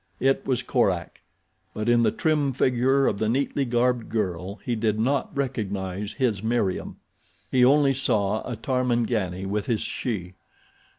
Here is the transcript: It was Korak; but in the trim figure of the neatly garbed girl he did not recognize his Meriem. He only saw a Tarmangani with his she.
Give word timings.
It 0.19 0.47
was 0.47 0.63
Korak; 0.63 1.21
but 1.75 1.87
in 1.87 2.01
the 2.01 2.09
trim 2.09 2.53
figure 2.53 3.05
of 3.05 3.19
the 3.19 3.29
neatly 3.29 3.65
garbed 3.65 4.09
girl 4.09 4.55
he 4.65 4.75
did 4.75 4.99
not 4.99 5.29
recognize 5.37 6.13
his 6.13 6.41
Meriem. 6.41 6.95
He 7.51 7.63
only 7.63 7.93
saw 7.93 8.41
a 8.49 8.55
Tarmangani 8.55 9.45
with 9.45 9.67
his 9.67 9.81
she. 9.81 10.33